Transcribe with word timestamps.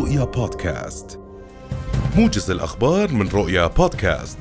رؤيا 0.00 0.24
بودكاست. 0.24 1.20
موجز 2.16 2.50
الأخبار 2.50 3.12
من 3.12 3.28
رؤيا 3.28 3.66
بودكاست. 3.66 4.38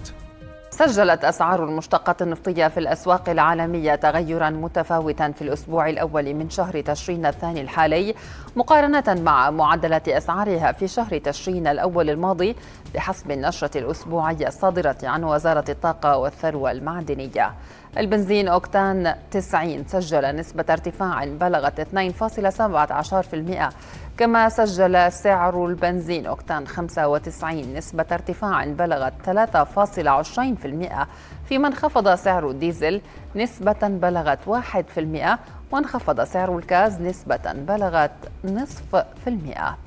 سجلت 0.70 1.26
أسعار 1.26 1.64
المشتقات 1.64 2.22
النفطية 2.22 2.68
في 2.68 2.80
الأسواق 2.80 3.30
العالمية 3.30 3.96
تغيرا 3.96 4.50
متفاوتا 4.50 5.32
في 5.32 5.42
الأسبوع 5.42 5.90
الأول 5.90 6.34
من 6.34 6.50
شهر 6.50 6.82
تشرين 6.82 7.26
الثاني 7.26 7.62
الحالي 7.62 8.16
مقارنة 8.56 9.04
مع 9.24 9.50
معدلات 9.50 10.10
أسعارها 10.10 10.72
في 10.72 10.88
شهر 10.88 11.18
تشرين 11.18 11.68
الأول 11.68 12.10
الماضي 12.10 12.56
بحسب 12.96 13.32
النشرة 13.32 13.78
الأسبوعية 13.78 14.48
الصادرة 14.48 14.98
عن 15.04 15.24
وزارة 15.24 15.66
الطاقة 15.70 16.18
والثروة 16.18 16.72
المعدنية. 16.72 17.54
البنزين 17.98 18.48
أوكتان 18.48 19.16
90 19.32 19.88
سجل 19.88 20.36
نسبة 20.36 20.66
ارتفاع 20.70 21.26
بلغت 21.26 21.82
2.17% 21.82 23.74
كما 24.20 24.50
سجل 24.50 25.12
سعر 25.12 25.66
البنزين 25.66 26.26
أوكتان 26.26 26.68
95 26.68 27.74
نسبة 27.74 28.06
ارتفاع 28.12 28.66
بلغت 28.66 29.14
3.20% 29.26 31.06
فيما 31.50 31.68
انخفض 31.68 32.16
سعر 32.16 32.50
الديزل 32.50 33.02
نسبة 33.36 33.88
بلغت 33.88 34.40
1% 34.46 35.38
وانخفض 35.72 36.24
سعر 36.24 36.58
الكاز 36.58 37.02
نسبة 37.02 37.54
بلغت 37.54 38.12
نصف 38.44 38.96
في 38.96 39.28
المئة. 39.28 39.78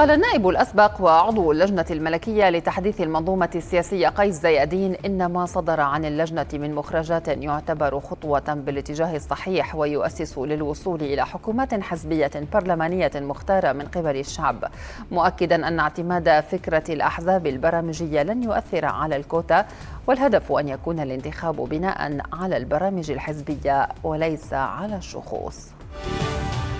قال 0.00 0.10
النائب 0.10 0.48
الأسبق 0.48 1.00
وعضو 1.00 1.52
اللجنة 1.52 1.84
الملكية 1.90 2.50
لتحديث 2.50 3.00
المنظومة 3.00 3.50
السياسية 3.54 4.08
قيس 4.08 4.34
زيادين 4.34 4.94
إن 4.94 5.26
ما 5.26 5.46
صدر 5.46 5.80
عن 5.80 6.04
اللجنة 6.04 6.46
من 6.52 6.74
مخرجات 6.74 7.28
يعتبر 7.28 8.00
خطوة 8.00 8.54
بالاتجاه 8.54 9.16
الصحيح 9.16 9.74
ويؤسس 9.74 10.38
للوصول 10.38 11.02
إلى 11.02 11.26
حكومات 11.26 11.74
حزبية 11.80 12.30
برلمانية 12.52 13.10
مختارة 13.14 13.72
من 13.72 13.86
قبل 13.86 14.16
الشعب. 14.16 14.64
مؤكدا 15.10 15.68
أن 15.68 15.80
اعتماد 15.80 16.40
فكرة 16.40 16.84
الأحزاب 16.88 17.46
البرامجية 17.46 18.22
لن 18.22 18.42
يؤثر 18.42 18.84
على 18.84 19.16
الكوتا 19.16 19.66
والهدف 20.06 20.52
أن 20.52 20.68
يكون 20.68 21.00
الانتخاب 21.00 21.56
بناء 21.56 22.18
على 22.32 22.56
البرامج 22.56 23.10
الحزبية 23.10 23.88
وليس 24.04 24.52
على 24.52 24.96
الشخوص. 24.96 25.66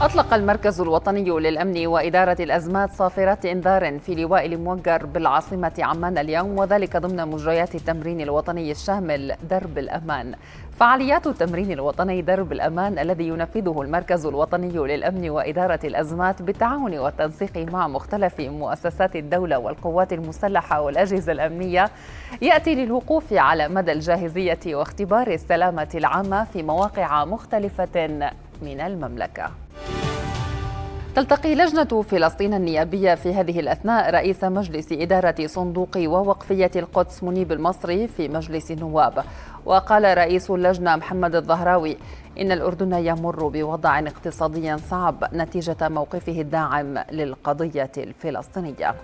أطلق 0.03 0.35
المركز 0.35 0.81
الوطني 0.81 1.31
للأمن 1.31 1.87
وإدارة 1.87 2.37
الأزمات 2.41 2.93
صافرات 2.93 3.47
إنذار 3.47 3.99
في 3.99 4.15
لواء 4.15 4.47
الموقر 4.47 5.07
بالعاصمة 5.07 5.73
عمان 5.79 6.19
اليوم 6.19 6.59
وذلك 6.59 6.97
ضمن 6.97 7.29
مجريات 7.29 7.75
التمرين 7.75 8.21
الوطني 8.21 8.71
الشامل 8.71 9.35
درب 9.51 9.79
الأمان. 9.79 10.35
فعاليات 10.79 11.27
التمرين 11.27 11.73
الوطني 11.73 12.23
درب 12.23 12.53
الأمان 12.53 12.99
الذي 12.99 13.29
ينفذه 13.29 13.83
المركز 13.83 14.27
الوطني 14.27 14.73
للأمن 14.73 15.31
وإدارة 15.31 15.81
الأزمات 15.85 16.43
بالتعاون 16.43 16.99
والتنسيق 16.99 17.57
مع 17.57 17.89
مختلف 17.89 18.41
مؤسسات 18.41 19.17
الدولة 19.17 19.59
والقوات 19.59 20.13
المسلحة 20.13 20.81
والأجهزة 20.81 21.33
الأمنية 21.33 21.91
يأتي 22.43 22.75
للوقوف 22.75 23.33
على 23.33 23.69
مدى 23.69 23.93
الجاهزية 23.93 24.61
واختبار 24.67 25.27
السلامة 25.27 25.89
العامة 25.95 26.45
في 26.45 26.63
مواقع 26.63 27.25
مختلفة 27.25 28.31
من 28.63 28.81
المملكة. 28.81 29.51
تلتقي 31.21 31.55
لجنة 31.55 32.03
فلسطين 32.03 32.55
النيابية 32.55 33.15
في 33.15 33.35
هذه 33.35 33.61
الأثناء 33.61 34.11
رئيس 34.11 34.45
مجلس 34.45 34.93
إدارة 34.93 35.47
صندوق 35.47 35.97
ووقفية 35.97 36.71
القدس 36.77 37.23
منيب 37.23 37.53
المصري 37.53 38.09
في 38.09 38.29
مجلس 38.29 38.71
النواب. 38.71 39.25
وقال 39.67 40.19
رئيس 40.19 40.51
اللجنة 40.51 40.97
محمد 40.97 41.35
الظهراوي 41.35 41.97
إن 42.41 42.53
الأردن 42.53 42.93
يمر 42.93 43.49
بوضع 43.49 43.99
اقتصادي 43.99 44.79
صعب 44.79 45.25
نتيجة 45.33 45.89
موقفه 45.89 46.41
الداعم 46.41 46.99
للقضية 47.13 47.93
الفلسطينية. 47.99 48.95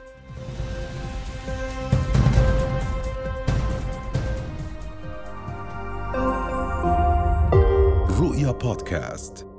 رؤيا 8.21 8.53
بودكاست. 8.53 9.56